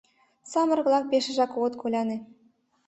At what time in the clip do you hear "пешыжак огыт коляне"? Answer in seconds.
1.11-2.17